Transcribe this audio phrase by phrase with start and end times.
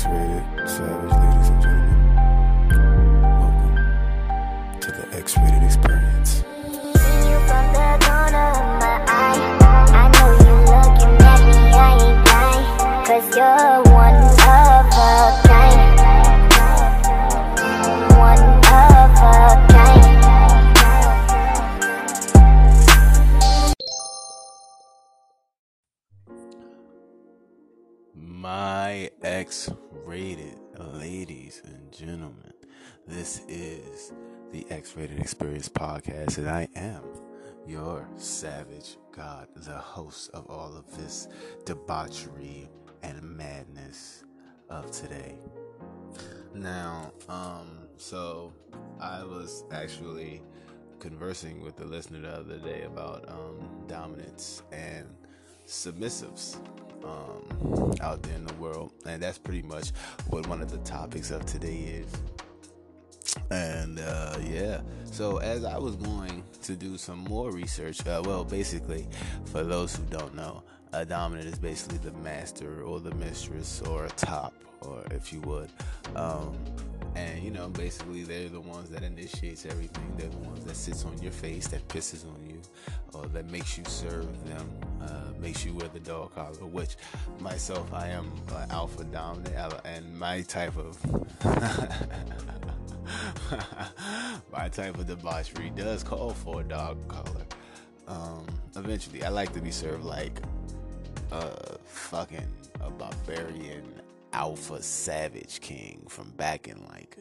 [0.00, 2.00] X-rated savage, ladies and gentlemen.
[3.20, 3.76] Welcome
[4.80, 6.30] to the X-rated experience.
[6.30, 8.48] See you from the corner
[14.40, 16.00] of a kind.
[18.16, 20.04] One of a kind.
[28.16, 29.89] my eye.
[30.10, 30.58] X-rated
[30.94, 32.52] ladies and gentlemen,
[33.06, 34.12] this is
[34.50, 37.04] the X-rated experience podcast, and I am
[37.64, 41.28] your savage god, the host of all of this
[41.64, 42.68] debauchery
[43.04, 44.24] and madness
[44.68, 45.38] of today.
[46.54, 48.52] Now, um, so
[48.98, 50.42] I was actually
[50.98, 55.06] conversing with the listener the other day about um, dominance and
[55.68, 56.56] submissives
[57.04, 59.90] um, out there in the world, and that's pretty much
[60.28, 62.12] what one of the topics of today is.
[63.50, 68.44] And uh, yeah, so as I was going to do some more research, uh, well,
[68.44, 69.06] basically,
[69.46, 74.06] for those who don't know, a dominant is basically the master or the mistress or
[74.06, 75.70] a top, or if you would.
[76.16, 76.56] Um,
[77.14, 80.12] and you know, basically, they're the ones that initiates everything.
[80.16, 82.49] They're the ones that sits on your face, that pisses on you,
[83.12, 84.70] or that makes you serve them,
[85.02, 86.66] uh, makes you wear the dog collar.
[86.66, 86.96] Which
[87.38, 90.98] myself, I am uh, alpha dominant, and my type of
[94.52, 97.46] my type of debauchery does call for a dog collar.
[98.06, 100.40] Um, eventually, I like to be served like
[101.32, 102.48] a fucking
[102.80, 103.84] a barbarian
[104.32, 107.16] alpha savage king from back in like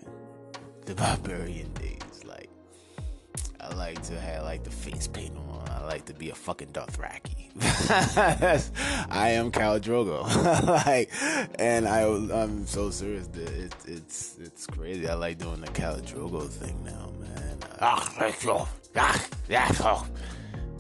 [0.85, 2.23] the barbarian days.
[2.25, 2.48] Like
[3.69, 5.69] I like to have like the face paint on.
[5.69, 7.49] I like to be a fucking Dothraki.
[9.11, 10.23] I am Khal Drogo.
[10.85, 11.11] like,
[11.59, 13.27] and I I'm so serious.
[13.27, 15.07] That it, it's it's crazy.
[15.07, 17.57] I like doing the Khal Drogo thing now, man.
[17.79, 18.33] Ah.
[18.95, 20.07] Ah, yeah, oh.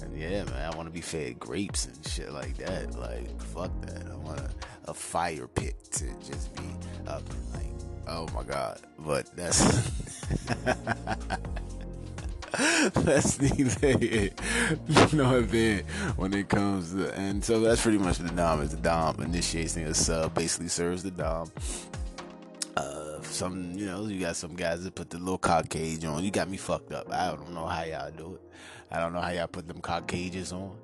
[0.01, 2.97] And yeah, man, I want to be fed grapes and shit like that.
[2.97, 4.07] Like, fuck that.
[4.11, 4.49] I want a,
[4.85, 6.63] a fire pit to just be
[7.07, 7.23] up
[7.53, 7.67] like,
[8.07, 8.81] oh my god.
[8.97, 9.61] But that's
[12.93, 14.33] that's the
[14.87, 15.83] neither nor there
[16.15, 17.13] when it comes to.
[17.13, 18.61] And so that's pretty much the dom.
[18.61, 21.51] Is the dom initiates a sub, basically serves the dom.
[22.75, 26.23] Uh, some you know you got some guys that put the little cock cage on.
[26.23, 27.11] You got me fucked up.
[27.11, 28.41] I don't know how y'all do it.
[28.91, 30.75] I don't know how y'all put them cock cages on.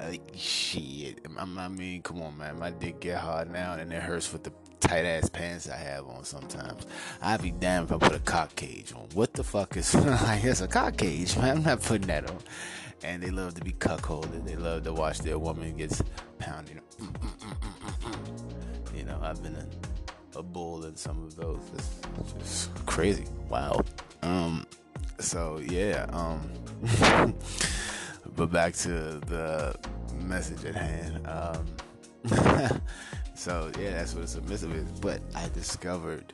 [0.00, 2.58] Uh, shit, I, I mean, come on, man.
[2.58, 6.06] My dick get hard now, and it hurts with the tight ass pants I have
[6.08, 6.86] on sometimes.
[7.22, 9.06] I'd be damned if I put a cock cage on.
[9.14, 10.44] What the fuck is like?
[10.44, 11.58] It's a cock cage, man.
[11.58, 12.38] I'm not putting that on.
[13.04, 14.44] And they love to be cuckolded.
[14.44, 16.02] They love to watch their woman gets
[16.38, 16.80] pounded.
[18.94, 21.62] You know, I've been a, a bull in some of those.
[21.74, 21.98] It's
[22.38, 23.24] just crazy.
[23.48, 23.80] Wow.
[24.22, 24.66] Um.
[25.18, 26.06] So yeah.
[26.12, 26.52] Um.
[28.36, 29.74] but back to the
[30.20, 31.26] message at hand.
[31.26, 31.66] Um.
[33.42, 34.88] So yeah, that's what a submissive is.
[35.00, 36.32] But I discovered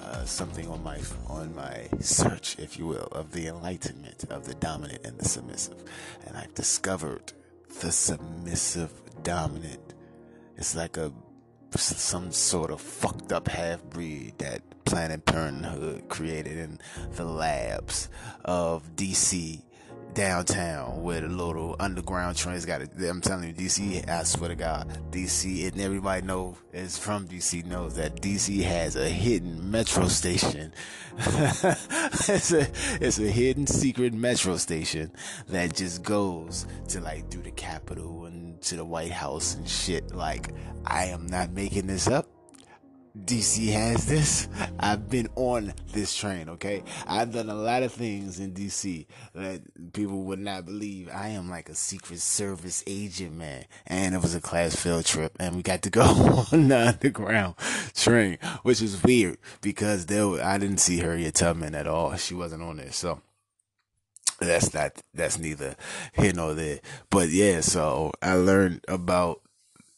[0.00, 4.54] uh, something on my on my search, if you will, of the enlightenment of the
[4.54, 5.76] dominant and the submissive,
[6.26, 7.34] and I've discovered
[7.82, 8.94] the submissive
[9.24, 9.92] dominant.
[10.56, 11.12] It's like a
[11.76, 16.78] some sort of fucked up half breed that Planned Parenthood created in
[17.12, 18.08] the labs
[18.42, 19.60] of DC
[20.16, 22.90] downtown where the little underground trains got it.
[22.98, 27.64] I'm telling you, DC, I swear to God, DC, and everybody know is from DC
[27.66, 30.72] knows that DC has a hidden metro station.
[31.18, 32.66] it's a
[33.00, 35.12] it's a hidden secret metro station
[35.48, 40.14] that just goes to like through the Capitol and to the White House and shit.
[40.14, 40.52] Like
[40.86, 42.35] I am not making this up.
[43.24, 44.48] DC has this.
[44.78, 46.82] I've been on this train, okay?
[47.06, 49.62] I've done a lot of things in DC that
[49.92, 51.08] people would not believe.
[51.12, 53.64] I am like a secret service agent, man.
[53.86, 56.02] And it was a class field trip and we got to go
[56.52, 57.54] on the underground
[57.94, 62.14] train, which is weird because there I didn't see Harriet Tubman at all.
[62.16, 62.92] She wasn't on there.
[62.92, 63.20] So
[64.38, 65.76] that's not, that's neither
[66.14, 66.80] here nor there.
[67.10, 69.40] But yeah, so I learned about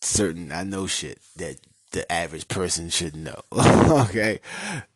[0.00, 1.56] certain, I know shit that
[1.90, 3.40] the average person should know.
[3.52, 4.40] okay.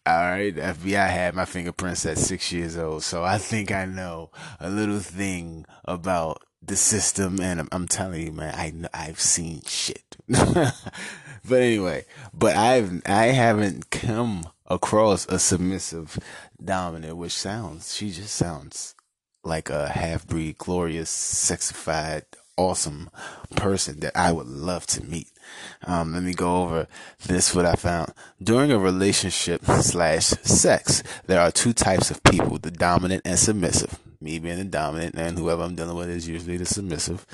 [0.07, 0.55] All right.
[0.55, 3.03] The FBI had my fingerprints at six years old.
[3.03, 4.31] So I think I know
[4.61, 7.41] a little thing about the system.
[7.41, 10.17] And I'm, I'm telling you, man, I, kn- I've seen shit.
[10.29, 10.75] but
[11.51, 12.05] anyway,
[12.35, 16.19] but I've, I haven't come across a submissive
[16.63, 18.95] dominant, which sounds, she just sounds
[19.45, 22.25] like a half breed, glorious, sexified
[22.57, 23.11] awesome
[23.57, 25.29] person that I would love to meet.
[25.85, 26.87] Um, let me go over
[27.27, 28.13] this what I found.
[28.43, 33.99] During a relationship slash sex, there are two types of people, the dominant and submissive.
[34.21, 37.27] Me being the dominant and whoever I'm dealing with is usually the submissive.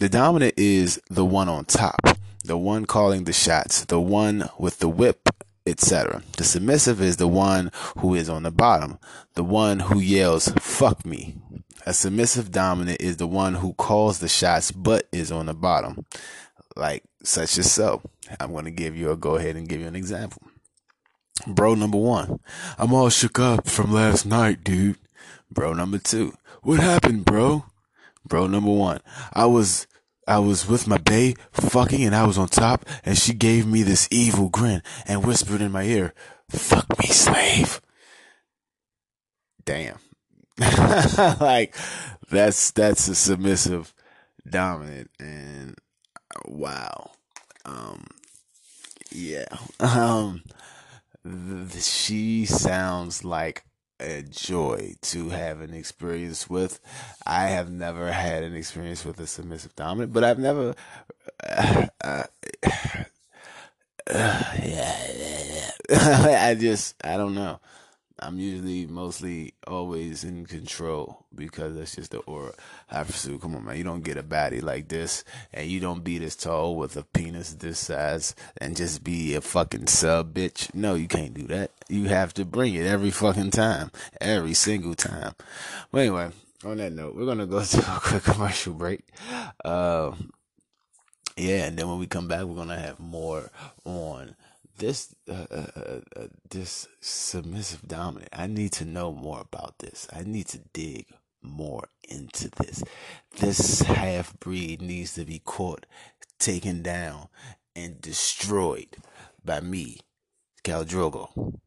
[0.00, 2.00] The dominant is the one on top,
[2.44, 5.28] the one calling the shots, the one with the whip,
[5.66, 6.22] etc.
[6.36, 8.98] The submissive is the one who is on the bottom,
[9.34, 11.36] the one who yells, fuck me.
[11.84, 16.06] A submissive dominant is the one who calls the shots but is on the bottom,
[16.76, 18.02] like such as so.
[18.38, 20.42] I'm going to give you a go ahead and give you an example.
[21.46, 22.38] Bro number one,
[22.78, 24.96] I'm all shook up from last night, dude.
[25.50, 27.64] Bro number two, what happened, bro?
[28.24, 29.00] Bro number one,
[29.32, 29.88] I was
[30.28, 33.82] I was with my bae fucking and I was on top and she gave me
[33.82, 36.14] this evil grin and whispered in my ear,
[36.48, 37.80] fuck me, slave.
[39.64, 39.98] Damn.
[41.40, 41.74] like
[42.30, 43.92] that's that's a submissive
[44.48, 45.76] dominant and
[46.46, 47.10] wow.
[47.64, 48.06] Um
[49.10, 49.46] yeah.
[49.80, 50.42] Um
[51.24, 53.64] th- she sounds like
[54.00, 56.80] a joy to have an experience with.
[57.26, 60.74] I have never had an experience with a submissive dominant, but I've never.
[61.42, 62.24] Uh, uh,
[62.64, 62.72] uh,
[64.10, 66.38] yeah, yeah, yeah.
[66.50, 67.60] I just, I don't know.
[68.18, 72.52] I'm usually mostly always in control because that's just the aura
[72.90, 73.38] I pursue.
[73.38, 73.76] Come on, man.
[73.76, 77.02] You don't get a baddie like this and you don't be this tall with a
[77.02, 80.74] penis this size and just be a fucking sub bitch.
[80.74, 81.70] No, you can't do that.
[81.88, 83.90] You have to bring it every fucking time.
[84.20, 85.34] Every single time.
[85.90, 86.30] But anyway,
[86.64, 89.00] on that note, we're going to go to a quick commercial break.
[89.64, 90.12] Uh,
[91.36, 93.50] yeah, and then when we come back, we're going to have more
[93.84, 94.36] on
[94.82, 98.30] this uh, uh, uh, uh, this submissive dominant.
[98.32, 100.08] I need to know more about this.
[100.12, 101.06] I need to dig
[101.40, 102.82] more into this.
[103.38, 105.86] This half breed needs to be caught,
[106.40, 107.28] taken down,
[107.76, 108.96] and destroyed
[109.44, 110.00] by me,
[110.64, 111.60] Khal Drogo.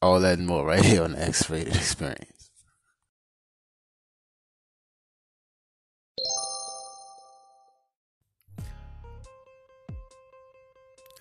[0.00, 2.41] All that and more right here on the X Rated Experience.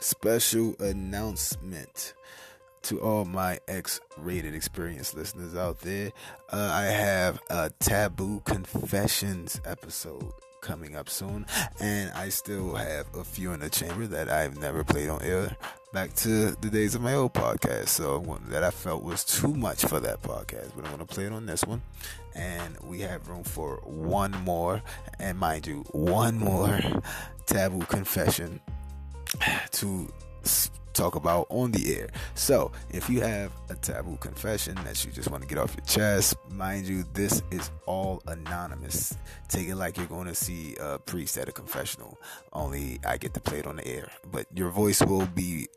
[0.01, 2.13] Special announcement
[2.83, 6.11] to all my X rated experience listeners out there.
[6.51, 10.31] Uh, I have a Taboo Confessions episode
[10.61, 11.45] coming up soon,
[11.79, 15.55] and I still have a few in the chamber that I've never played on air.
[15.93, 19.85] Back to the days of my old podcast, so that I felt was too much
[19.85, 21.81] for that podcast, but I'm gonna play it on this one,
[22.35, 24.81] and we have room for one more,
[25.19, 26.79] and mind you, one more
[27.45, 28.61] taboo confession
[29.81, 30.07] to
[30.93, 32.09] talk about on the air.
[32.35, 35.85] So, if you have a taboo confession that you just want to get off your
[35.85, 39.15] chest, mind you, this is all anonymous.
[39.47, 42.19] Take it like you're going to see a priest at a confessional.
[42.53, 45.67] Only I get to play it on the air, but your voice will be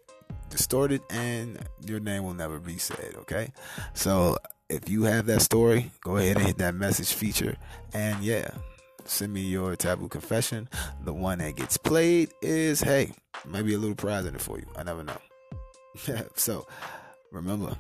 [0.51, 3.53] distorted and your name will never be said, okay?
[3.95, 4.37] So,
[4.69, 7.57] if you have that story, go ahead and hit that message feature
[7.93, 8.51] and yeah,
[9.05, 10.69] send me your taboo confession.
[11.05, 13.13] The one that gets played is hey,
[13.47, 14.67] maybe a little prize in it for you.
[14.77, 15.17] I never know.
[16.35, 16.67] so
[17.31, 17.77] remember,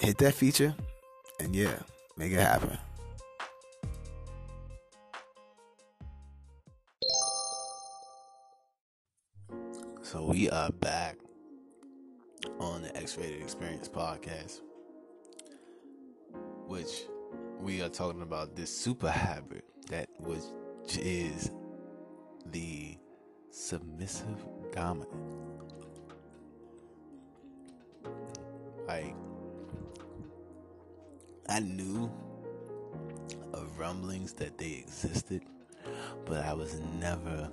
[0.00, 0.74] hit that feature
[1.38, 1.78] and yeah,
[2.16, 2.78] make it happen.
[10.02, 11.18] So we are back
[12.58, 14.60] on the X-Rated Experience podcast,
[16.66, 17.04] which
[17.60, 20.42] we are talking about this super habit that which
[20.98, 21.52] is
[22.46, 22.96] the
[23.50, 25.10] submissive dominant.
[28.86, 29.14] Like
[31.48, 32.10] I knew
[33.52, 35.42] of rumblings that they existed,
[36.24, 37.50] but I was never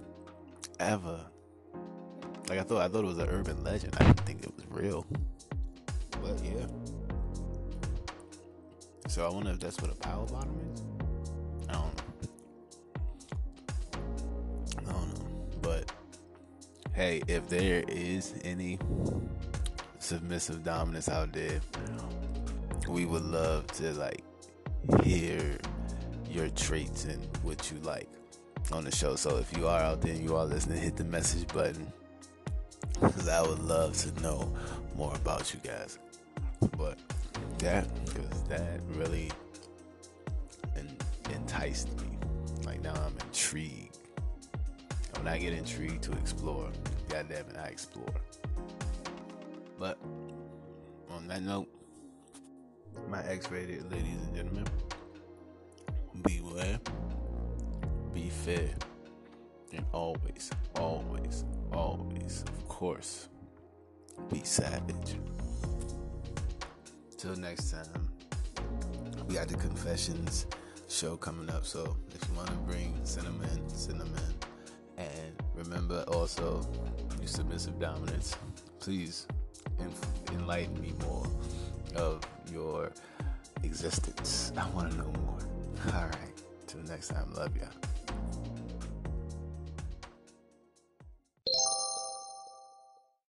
[0.80, 1.26] ever
[2.50, 3.96] like I thought I thought it was an urban legend.
[4.00, 5.06] I didn't think it was real.
[6.22, 6.66] But yeah.
[9.08, 10.87] So I wonder if that's what a power bottom is.
[16.98, 18.80] Hey, if there is any
[20.00, 21.62] submissive dominance out there,
[22.90, 24.24] we would love to like
[25.04, 25.60] hear
[26.28, 28.10] your traits and what you like
[28.72, 29.16] on the show.
[29.16, 31.86] So if you are out there and you are listening, hit the message button
[33.00, 34.52] because I would love to know
[34.96, 36.00] more about you guys.
[36.78, 36.98] But
[37.60, 39.30] that, because that really
[41.32, 42.18] enticed me.
[42.66, 43.88] Like now I'm intrigued
[45.18, 46.70] when I get intrigued to explore,
[47.10, 48.14] goddamn it, I explore.
[49.80, 49.98] But
[51.10, 51.70] on that note,
[53.10, 54.66] my X-rated ladies and gentlemen,
[56.24, 56.80] beware
[58.14, 58.74] be fair.
[59.74, 63.30] And always, always, always, of course,
[64.32, 65.18] be savage.
[67.18, 68.10] Till next time,
[69.28, 70.48] we got the confessions
[70.88, 71.66] show coming up.
[71.66, 74.34] So if you want to bring cinnamon, cinnamon,
[75.68, 76.66] remember also,
[77.20, 78.36] your submissive dominance,
[78.80, 79.28] please
[80.32, 81.28] enlighten me more
[81.96, 82.22] of
[82.52, 82.92] your
[83.64, 84.52] existence.
[84.58, 85.40] I want to know more.
[85.94, 86.34] All right.
[86.68, 87.34] Till next time.
[87.34, 87.87] Love ya.